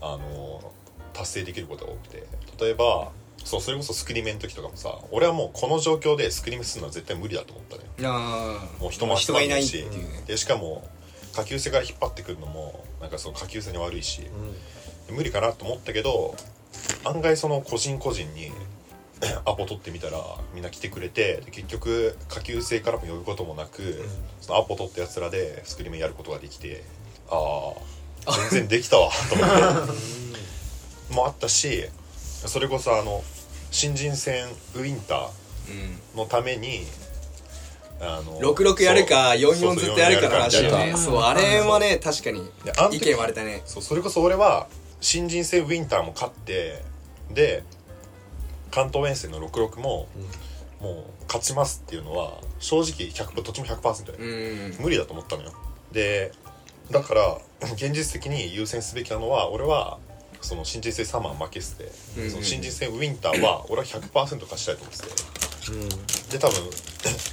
[0.00, 0.72] あの
[1.12, 2.26] 達成できることが多くて。
[2.60, 3.12] 例えば
[3.48, 7.82] そうそれこそスクリメの時とかもさ俺はもうこの状況でスクリームするのは絶対無理だと思ったね。
[8.06, 10.06] ああもう人も集人がいないってまんないし。
[10.12, 10.22] ね。
[10.26, 10.86] でしかも
[11.32, 14.20] 下級生から引っ張ってくるのもなんかその下級生に悪いし、
[15.10, 16.36] 無理かなと思ったけど
[17.04, 18.52] 案外その個人個人に
[19.46, 20.18] アポ取ってみたら
[20.52, 24.04] みんな来てくれてで結局下級生からも呼ぶこともなく、
[24.42, 26.84] そのアポ取ったやつらでスクリームやることができて
[27.30, 27.72] あ
[28.26, 28.38] あ。
[28.50, 30.18] 全然できたわと思って。
[31.14, 31.88] もあったし
[32.46, 33.24] それこそあの
[33.70, 35.28] 新人戦ウィンター
[36.14, 36.18] うん。
[36.18, 36.86] のために
[38.00, 40.96] あの66やるかそう44ずっとやるかの話よそう44ね。
[40.96, 42.48] そうあれもね確かに
[42.92, 43.62] 意見割れたね。
[43.66, 44.68] そうそれこそ俺は
[45.00, 46.82] 新人戦ウィンターも勝って
[47.32, 47.62] で
[48.70, 50.08] 関東遠征の66も、
[50.80, 54.82] もう勝ちますっていうのは正直100どっちも100%で、うん。
[54.82, 55.52] 無理だと思ったのよ。
[55.92, 56.32] で
[56.90, 57.38] だから
[57.72, 59.98] 現実的に優先すべきなのは俺は
[60.40, 65.38] その新人戦サマー負けして、うんうんその新人戦ウィンターは 俺は100%勝ちたいと思ってて。
[66.32, 66.64] で多分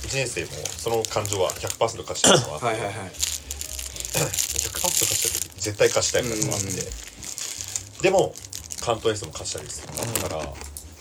[0.06, 2.94] 1年生もその感情は100%勝ちたいのはあって、はいはいはい。
[2.96, 8.34] 100%勝ちたい時絶対勝ちたいみたいなのがあって、でも
[8.82, 9.88] 関東エースも勝ちたいです
[10.22, 10.54] だから、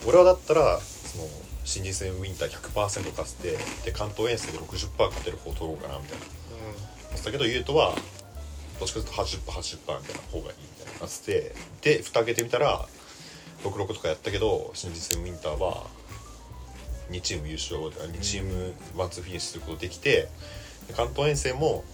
[0.06, 1.28] 俺はだったらその
[1.64, 6.24] 新人戦ウィンター100%勝ってで関東遠征で60%勝てる方を取ろうかなみたいな。
[6.24, 7.94] 思ってたけど優斗は
[8.84, 12.86] どっちかというと 80%80% みたいな方がいいみたいな感じでで蓋開けてみたら
[13.62, 15.86] 66とかやったけど新人戦ウィンターは
[17.10, 20.28] 2チーム優勝2チームワンツーフィニッシュすることできて
[20.88, 21.84] で関東遠征も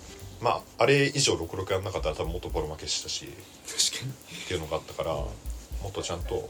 [0.40, 3.28] まああれ以上66やんなかったら多分もっとボロ負けしたし
[3.68, 4.12] 確かに。
[4.44, 5.30] っていうのがあったからも
[5.88, 6.48] っとちゃんと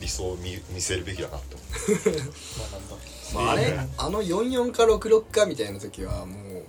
[0.00, 2.32] 理想を見見せるべきだなって思って
[3.34, 6.64] まあ、あれあの44か66かみたいな時はもう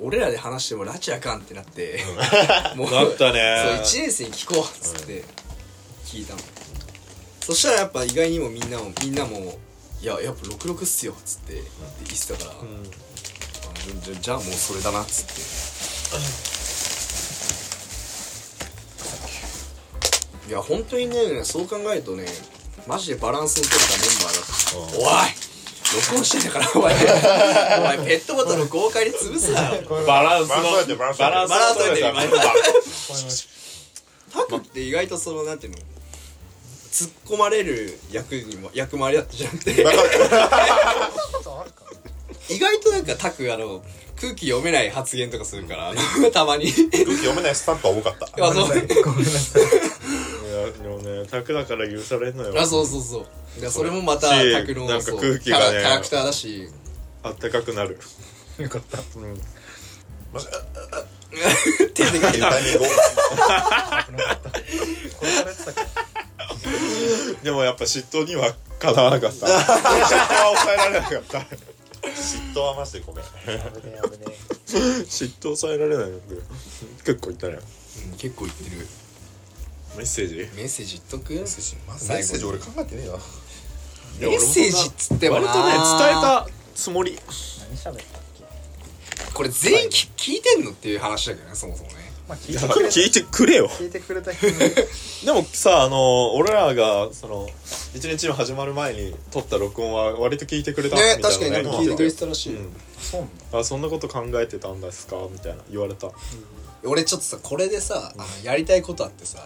[0.00, 2.00] 俺らで話しても埒あかんってなって
[2.76, 3.82] もうなったね。
[3.84, 5.24] そう1年生に聞こうっつって
[6.04, 6.40] 聞いたの、
[7.40, 9.58] そしたらやっぱ意外にもみんなもみんなも
[10.00, 11.64] 「いややっぱ66っすよ」っつって言っ
[12.20, 12.54] てたから、あ
[14.04, 15.32] じゃじゃあもうそれだなっつって。
[20.48, 22.24] いや本当にねそう考えるとね
[22.86, 25.47] マジでバランスの取れたメンバーだった、おい
[25.94, 26.94] 録音してんだからお前。
[26.94, 29.82] お前ペットボトル豪快に潰すなよ。
[30.06, 32.36] バランスのバランス取れてるバランス取れてるバランス取れてるバランス
[33.06, 33.48] 取れてる
[34.30, 35.78] タクって意外とそのなんていうの？
[36.90, 39.72] 突っ込まれる役にも役回りだったじゃなくて。
[42.50, 43.82] 意外となんかタクあの
[44.20, 45.92] 空気読めない発言とかするから
[46.32, 46.72] たまに。
[46.72, 48.26] 空気読めないスタンプは多かった。
[48.46, 48.68] あそう。
[48.68, 49.62] ごめんなさい
[50.68, 52.60] いやでもねタクだから許されんのよ。
[52.60, 53.60] あそうそうそう。
[53.60, 55.64] いやそれもまたしタクのなんか空気がね。
[55.64, 56.68] キャラキャラクターだし。
[57.22, 57.98] あったかくなる。
[58.58, 58.98] よかった。
[58.98, 59.40] うん
[61.94, 62.50] 手でかいな
[67.42, 69.46] でもやっぱ嫉妬にはかなわなかった。
[69.46, 69.64] 嫉妬は
[70.56, 71.38] 抑えられなかった。
[71.38, 73.24] 嫉妬はマジでごめん。
[73.24, 73.30] ら
[73.70, 74.36] 危ねえ危ね
[75.08, 76.18] 嫉妬抑えられないの
[77.04, 77.54] 結構言ったね。
[77.54, 78.86] うん結構言ってる
[79.98, 80.36] メッセージ？
[80.56, 81.34] メッセージ言っとく？
[81.34, 81.44] ま
[81.96, 82.44] ずメッセージ。
[82.44, 83.14] 俺考えてねえな
[84.30, 85.42] メッセージっつってもな。
[85.42, 87.18] 割とね伝えたつもり。
[87.68, 91.96] 何喋ったっけこれ全員き聞いてんのっていう話だけどねそもそもね。
[92.28, 93.68] まあ聞いてくれた聞いてくれよ。
[93.68, 94.52] 聞いてくれた人に。
[95.24, 97.48] でもさあの俺らがその
[97.94, 102.72] 一日チーム始まる前に撮った録音は割と聞いてくれたみたいねな確かに聞いてくれてたらしい、うん。
[103.00, 103.58] そうなんだ。
[103.58, 105.16] あそんなこと考えてたんですか？
[105.30, 106.08] みたいな言われた。
[106.84, 109.44] 俺ちょっとさこれでさあのやりたいことあってさ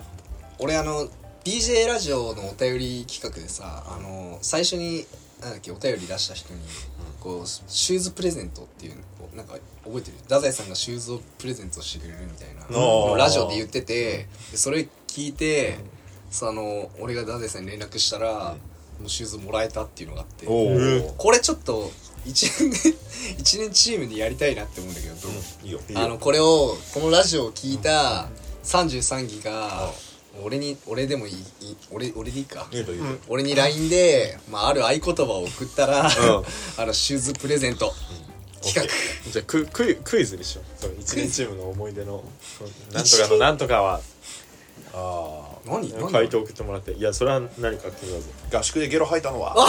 [0.62, 1.08] 俺あの
[1.44, 5.04] DJ ラジオのお便り企画でさあの最初に
[5.40, 6.60] なんだっけお便り出した人に
[7.18, 9.00] こうシューズプレゼントっていうの
[9.32, 10.16] をなんか覚えてる？
[10.22, 15.78] 太宰さんがシューズをプレゼントしてくれるみたいなのをラジオで言っててでそれ聞いて
[16.30, 18.54] その俺が太宰さんに連絡したら
[19.00, 21.90] もうシューズもらえたっていうのがあってこれちょっと
[22.24, 22.76] 一年で
[23.38, 25.66] 一年チームでやりたいなって思うんだけどどう？
[25.66, 25.80] いいよ。
[25.96, 28.28] あのこれをこのラジオを聞いた
[28.64, 29.90] 33期が
[30.40, 31.36] 俺に俺でもいいい
[31.72, 32.66] い俺俺でいいか。
[33.28, 36.06] 俺に LINE で、まあ、ある合言葉を送ったら、ん。
[36.78, 37.92] あのシューズプレゼント。
[38.62, 38.82] 企画。
[39.30, 42.24] じゃあククイクイズにしようその一年チームの思い出の
[42.92, 44.00] なんとかのなんとかは。
[44.94, 46.10] あ何何？
[46.10, 46.92] 回答送ってもらって。
[46.92, 49.54] いやそれは何か決めようぜあ合宿でゲロ吐いたのは。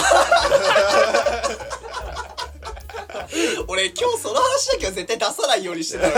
[3.67, 6.13] 俺今日その話だけは絶対出さないようにしてたのに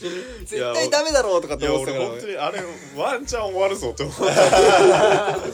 [0.00, 2.10] 絶対ダメだろうとかっていや思ってたから。
[2.10, 2.60] 俺本当にあれ
[2.96, 4.24] ワンチャン終わるぞって思った。
[4.24, 5.50] ワン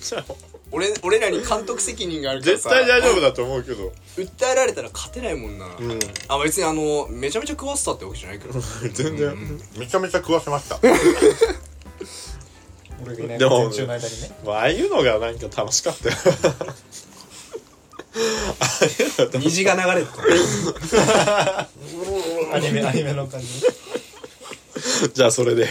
[0.00, 0.24] チャン
[0.72, 3.92] 俺俺らに監督責任があるから絶さ対大丈夫だと思うけど。
[4.16, 5.70] 訴えられたら勝てないもんな、ん。
[6.28, 8.60] あ別にあのめちゃめちゃ食わせたってわけじゃないけど
[8.92, 9.36] 全然、
[9.76, 10.78] めちゃめちゃ食わせました。
[13.02, 14.30] 俺がいない中の間にね。
[14.44, 16.14] まあああいうのがなんか楽しかったよ
[19.38, 20.22] 虹が流れてた
[22.54, 23.46] アニメアニメの感じ。
[25.14, 25.68] じゃあそれで。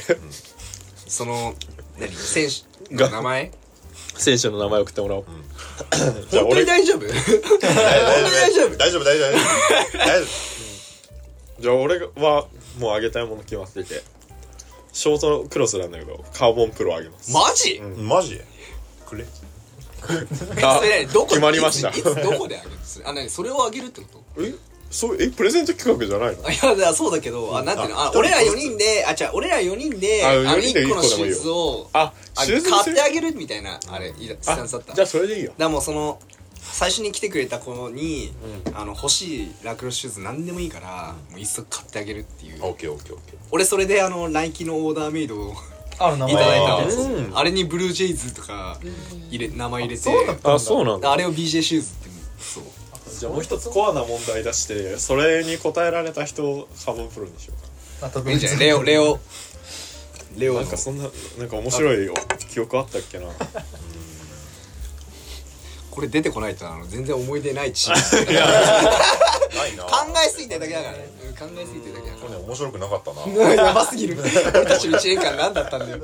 [1.08, 1.56] その
[2.00, 2.12] 何？
[2.14, 2.48] 選
[2.88, 3.52] 手の名前？
[4.16, 5.26] 選手の名前送ってもらおう、
[6.30, 7.08] じゃあ本当に俺大丈夫？
[7.08, 7.28] 大丈夫。
[7.62, 9.98] 大丈夫大丈夫大丈夫。
[9.98, 10.26] 大丈
[11.60, 12.48] じゃあ俺は
[12.80, 14.02] もうあげたいもの決まってて。
[14.92, 17.32] ショートクロスなんだけどカーボンプロあげます。
[17.32, 18.42] マジ、夫マジ？
[19.06, 19.26] くれ
[20.64, 21.90] あそれ何どこ決まりました。
[21.90, 22.72] いついつどこであげる？
[22.84, 24.44] それあ何それをあげるってこと？
[24.44, 24.54] え
[24.92, 26.48] そうえプレゼント企画じゃないの？
[26.48, 28.00] あいやだからそうだけど、あなんていうの？
[28.00, 32.94] ああ俺ら4人であ違う俺ら4人でああの4人で1個のシューズをああシューズにする？
[32.94, 34.94] 買ってあげるみたいなあれいいスタンスだった？
[34.96, 35.52] じゃあそれでいいよ。
[35.52, 36.20] だからもうその
[36.62, 38.32] 最初に来てくれた子に、
[38.74, 42.64] あの欲しいラクロスシューズ何でもいいから、もう一足買ってあげるっていう。
[42.64, 45.54] オッケーオッケーオッケ俺それであのナイキのオーダーメイドを
[46.00, 48.80] ある名いただいたあんですーあれにブルージェイズとか
[49.30, 50.02] 入れ名前入れて。
[50.02, 51.12] そうだったあそうなんだ。
[51.12, 52.10] あれを BJ シューズって
[52.40, 52.64] そう。
[53.20, 57.54] じゃあもう一つコアな問題出してそれに答えられた人をカーボンプロにしよ
[58.00, 58.08] うか。
[58.08, 59.20] あといいんじゃないレオレオ。
[60.38, 60.62] レオの。
[60.62, 61.04] なんかそんな
[61.38, 62.10] なんか面白い
[62.50, 63.26] 記憶あったっけな
[66.00, 69.84] これ出てこないとあの全然思い出ないチームーないな。
[69.84, 69.92] 考
[70.26, 71.10] えすぎてるだけだからね。
[71.26, 73.46] うん考えすぎてるだけだかこれね面白くなかったな。
[73.48, 74.18] ら やばすぎる。
[74.18, 76.00] 俺たちの1年間何だったんだよ。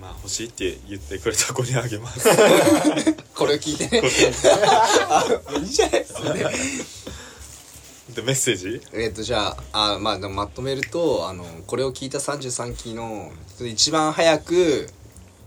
[0.00, 2.28] まあ欲しいって言ってくれた子にあげます。
[3.34, 3.88] これを聞いて。
[3.88, 4.02] ね
[5.10, 5.24] あ
[5.58, 6.32] いいじゃないですか。
[6.32, 6.44] ね
[8.14, 8.80] でメッセージ？
[8.92, 14.88] えっとじゃああまあでもまとめるとあのこれを聞いた33期の一番早く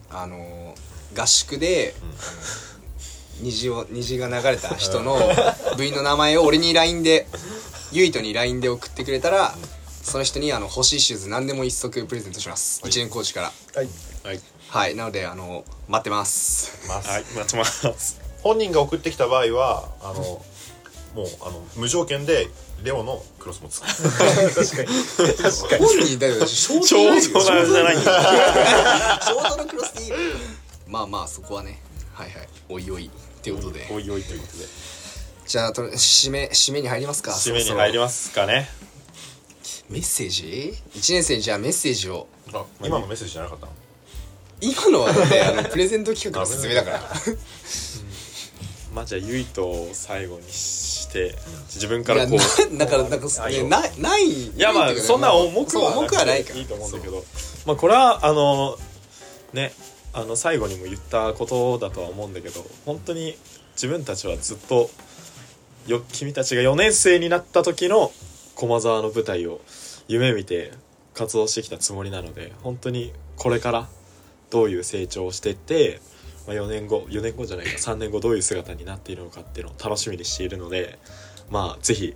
[0.09, 0.68] あの
[1.15, 1.95] 合宿で、
[3.41, 5.17] 虹を虹が流れた人の
[5.77, 7.27] 部員の名前を俺に LINE で
[7.91, 9.55] ゆいとに LINE で送ってくれたら
[10.03, 13.51] その人にあの欲しいシューズ何でも一足プレゼントします、一年コーチから。
[13.75, 13.87] はい。
[14.23, 14.39] はい。
[14.69, 14.95] はい。
[14.95, 16.87] なのであの待ってます。
[16.87, 17.09] ます。
[17.09, 17.23] はい。
[17.35, 18.19] 待ちます。
[18.41, 20.13] 本人が送ってきた場合はあの
[21.15, 22.47] もうあの無条件で
[22.83, 23.81] レオのクロスもつ。
[23.81, 24.87] く確かに。
[25.37, 25.85] 確かに。
[25.85, 30.11] 本人だよショーちょうどなんじゃないんだ ショートのクロスでいい
[30.89, 31.79] まあまあそこはね
[32.13, 33.09] はいはいおいおいっ
[33.41, 34.65] ていうことで、おいおいということで。
[35.47, 37.31] じゃあと締め締めに入りますか。
[37.31, 38.67] 締めに入りすますかね。
[39.89, 42.27] メッセージ？1年生にじゃあメッセージを。
[42.53, 43.71] あ今のメッセージじゃなかったの？
[44.61, 46.99] 今のはねあのプレゼント企画の説明だから。
[48.93, 51.35] まあじゃあゆいとを最後にして
[51.73, 52.73] 自分からこう。
[52.75, 53.67] なだからなんかあいいよ。
[53.67, 56.59] いやなないいいやまあそんな重くは重くはないから。
[56.59, 57.23] いいと思うんだけど。
[57.65, 58.77] まあこれはあの
[59.53, 59.71] ね
[60.21, 63.35] あの最後にも言ったことだとは思うんだけど本当に
[63.73, 64.89] 自分たちはずっと
[65.87, 68.11] よ君たちが4年生になった時の
[68.55, 69.61] 駒沢の舞台を
[70.07, 70.71] 夢見て
[71.13, 73.87] 活動してきたつもりなので本当にこれから
[74.49, 76.01] どういう成長をしていって、
[76.47, 80.99] まあ、4年後4年後じゃないか3年後どういう姿になっているのかっていうのを楽しみにしているので
[81.49, 82.15] まあぜひ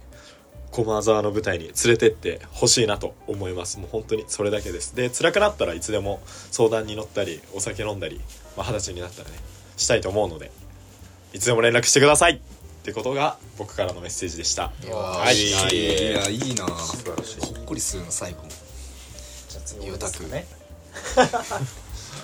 [0.74, 3.80] 駒沢の舞台に連れてってほしいなと思います。
[3.80, 4.96] もう本当にそれだけです。
[4.96, 6.20] で辛くなったらいつでも
[6.52, 8.20] 相談に乗ったりお酒飲んだり
[8.58, 9.36] まあ二十、歳になったらね
[9.78, 10.52] したいと思うので
[11.32, 12.34] いつでも連絡してください。
[12.34, 14.72] ってことが僕からのメッセージでした。
[14.84, 15.36] いやはい。
[15.38, 16.68] いやいやいいな。
[16.68, 17.40] 素晴らしい。
[17.42, 18.42] ほっこりするの最後。
[18.42, 20.48] もじゃあ次ゆうたくんね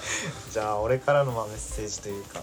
[0.52, 2.42] じゃあ俺からのまあメッセージというか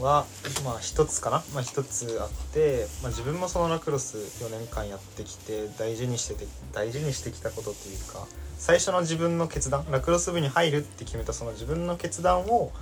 [0.00, 0.26] は
[0.64, 1.44] まあ一つかな。
[1.54, 8.26] まあ一つあって、まあ、自分もそのラクロス4年間やってきて大事にしてて大事にしてきたことというか
[8.58, 12.72] 最初の自分の決断ラクロス部に入るって決めたその自分の決断を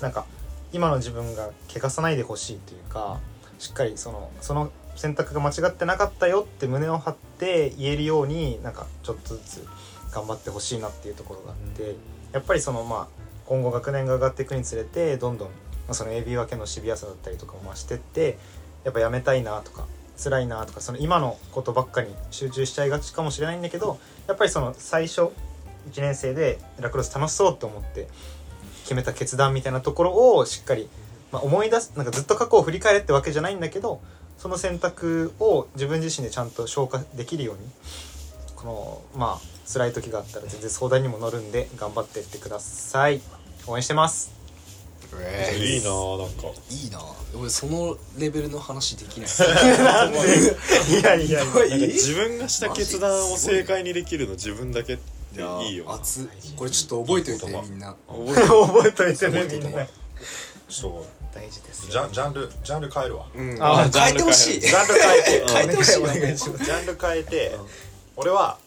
[0.00, 0.24] なんか
[0.72, 3.20] 今の自分が汚さないでほしいというか
[3.58, 9.66] しっかりそのその選択が間違ってなかったよって胸を張って言えるようになんかちょっとずつ
[10.10, 11.94] 頑張ってほしいなっていうところがあって
[12.32, 15.54] やっぱりそのまあ今後学年が上がっていくにつれてどんどん、ま
[15.90, 18.38] あ、その AB 分けのシビアさだったりとかも増してって
[18.84, 19.86] やっぱやめたいなとか
[20.22, 25.30] 辛いなとかその今のことばっかに集中しちゃいがちかもしれないんだけどやっぱりその最初
[25.90, 28.08] 1年生でラクロス楽しそうと思って
[28.84, 30.88] 決めた決断みたいなところをしっかり、
[31.32, 34.00] まあ、思い出すなんかずっと過去を振り返れってわけじゃないんだけど
[34.38, 37.60] その選択を自分自身でちゃんと消化できるように
[38.62, 43.20] このまあ辛い時があったら全然相談にも乗るんで頑張ってってください。
[43.66, 44.32] 応援してます。
[45.20, 46.46] えいいなあなんか。
[46.70, 47.00] いいな
[47.38, 49.28] 俺そのレベルの話できない。
[50.90, 51.44] いやいやいや。
[51.44, 56.26] なんか自分がした決断を正解にできるの自分だけっていいよな熱っ。
[56.56, 57.96] これちょっと覚えておいてみんな。
[58.08, 59.48] 覚えて覚えといてね。
[59.50, 59.86] みんな。
[60.68, 63.26] ちょっと大事ですジャンジャンルジャンル変えるわ。
[63.34, 63.58] うん。
[63.60, 64.60] あ変えてほしい。
[64.60, 65.52] ジャンル変えて。
[65.52, 65.92] 変えてほしい。
[66.64, 67.58] ジャンル変えて
[68.22, 68.58] 俺は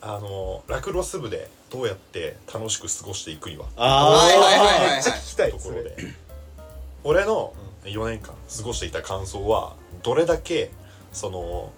[0.00, 3.66] あのラクロス部でどうやって楽しく過ごしていくには。
[3.76, 4.90] あはいはいはいはい。
[4.92, 5.96] めっちゃ聞きたいところで。
[7.04, 10.70] 俺の4年間過ごしていた感想はどれだけ
[11.12, 11.72] その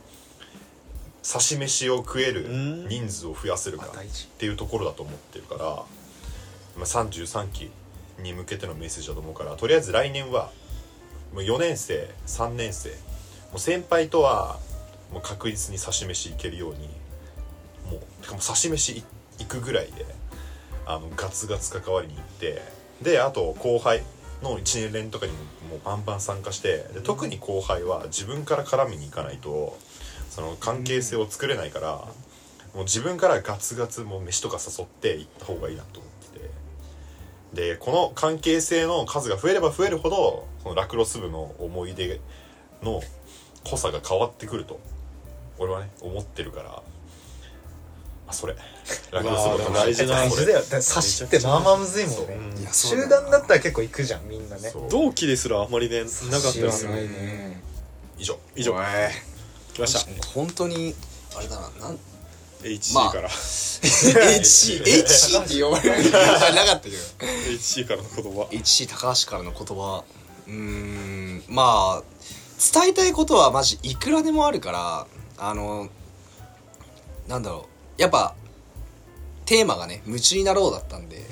[1.29, 2.89] 刺し飯を食えるうん。
[2.89, 4.25] 人数を増やせるかあ大事。
[4.25, 5.87] っていうところだと思ってるから、ま
[6.83, 7.71] あ、33期
[8.21, 10.51] に向けてのメッセージだと思うからとりあえず来年は
[11.33, 12.95] もう4年生3年生も
[13.57, 14.59] う先輩とは
[15.13, 16.89] もう確実に刺し飯いけるように
[18.27, 19.05] もうてかも刺し飯
[19.39, 20.05] 行くぐらいで
[20.87, 22.63] あのガツガツ関わりに行って
[23.03, 24.03] であと後輩
[24.43, 25.39] の1年連とかにも
[25.71, 29.77] もうバンバン参加してで特に後輩は自分から絡みに行かないと
[30.31, 31.93] その関係性を作れないから、
[32.75, 36.51] もう自分からガツガツもう飯とか誘って行った方がいいなと思ってて。
[37.55, 42.21] でこの関係性の数が増えれば増えるほどそのラクロス部の思い出
[42.83, 43.01] の
[43.65, 44.79] 濃さが変わってくると
[45.59, 46.83] 俺はね思ってるから。
[48.29, 48.55] あそれ。
[49.11, 50.59] ラクロス部の大事な大事だよ。
[50.61, 52.35] だって差しってまあまあむずいもんね。
[52.35, 52.59] う。
[52.59, 52.61] ん。
[52.61, 54.73] いやそう集団だったら結構行くじゃんみんなね。
[54.91, 57.09] 同期ですらあんまりねなかったですよないね。
[57.09, 57.63] ね
[58.19, 58.39] 以上。
[58.55, 58.75] 以上。
[58.75, 58.85] おい。
[59.75, 60.29] 来ました。
[60.35, 60.95] 本当に
[61.37, 61.99] あれだななん
[62.63, 66.97] HC まあ から HC HC って呼ばれるなかったけど。
[67.51, 68.49] HC からの言葉。
[68.51, 70.05] HC 高橋からの言葉。
[70.47, 72.03] うーんまあ
[72.73, 75.07] 伝えたいことはマジいくらでもあるから
[75.39, 75.89] あの
[77.29, 78.35] なんだろうやっぱ
[79.45, 81.25] テーマがね夢中になろうだったんで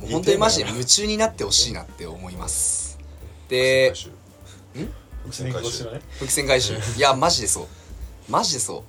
[0.00, 2.98] もう本当にマジで夢中になってほしいなって思います。
[3.48, 3.92] で
[5.24, 5.84] 伏線回収。
[5.84, 6.74] ね伏線回収。
[6.74, 7.66] いやマジでそう。
[8.28, 8.84] マジでそ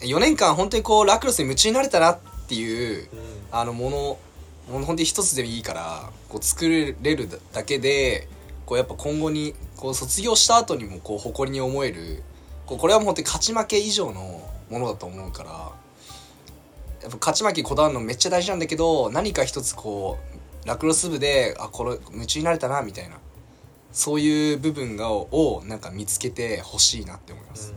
[0.00, 0.04] う。
[0.04, 3.08] 4年間本当にこうラクロスに夢中になれたなっていう
[3.50, 4.18] あのもの
[4.70, 8.28] もの本当に一つでもいいからこう作れるだけで
[8.66, 12.22] こうやっぱ今後にこう卒業した後にもこう誇りに思える
[12.66, 15.72] こうこれはもう本当に勝ち負け以上のものだと思うから
[17.02, 20.18] やっぱ勝ち負けにこだわるのめっちゃ大事なんだけど何か一つこ
[20.64, 23.18] うラクロス部であこれ夢中になれたなみたいな。
[23.92, 27.74] そういう部分がをなんか見つけてほしいなって思います。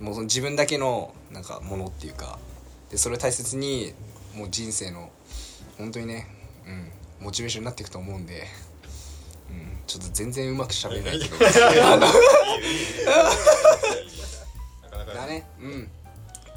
[0.00, 2.38] もうその自分だけのなんかものっていうか。
[2.90, 3.92] でそれを大切に
[4.34, 5.10] もう人生の
[5.76, 6.26] 本当にね、
[6.66, 6.70] う
[7.22, 8.44] ん、モチベーションになっていくと思うんで、
[9.50, 11.36] うん、ちょっと全然うまく喋れないけど。
[15.14, 15.46] だね。
[15.60, 15.90] うん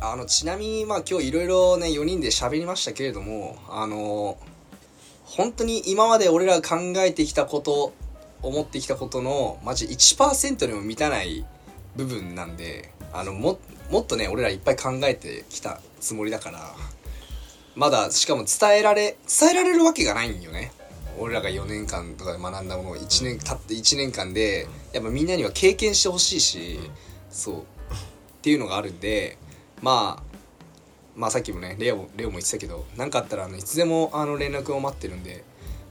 [0.03, 4.35] あのちなみにまあ今日いろいろね4人で喋りましたけれどもあの
[5.25, 7.93] 本当に今まで俺ら考えてきたこと
[8.41, 11.45] 思ってきたことのマジ1%にも満たない
[11.95, 13.59] 部分なんであのも
[13.91, 16.73] もっとね俺らいっぱい考えてきたつもりだから
[17.76, 20.71] まだしかも伝えられ伝えられるわけがないんよね。
[21.19, 26.80] 俺らが4年間とかで学んだものを1年経って1年間でやっぱみんなには経験してほしいし
[27.30, 27.59] そう。
[27.59, 27.63] っ
[28.41, 29.38] ていうのがあるんで
[29.82, 30.23] まあ
[31.15, 35.43] まあさっきもねレオレオも言ってたけど何かあったらあのいつでもあの連絡を待ってるんで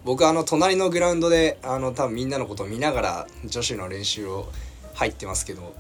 [0.04, 4.48] 僕あの隣のグラウンドであの多分みんなのことを見ながら女子の練習を
[4.94, 5.74] 入ってますけど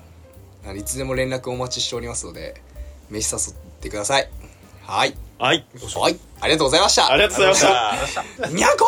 [0.76, 2.60] いつでも連絡お待ちしておりますので
[3.10, 4.30] 飯誘ってください。
[4.82, 5.14] はい。
[5.38, 5.64] はい。
[5.98, 6.18] はい。
[6.40, 7.10] ありがとうございました。
[7.10, 8.48] ありがとうございました。
[8.48, 8.86] にゃこ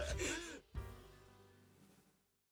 [0.00, 0.13] ー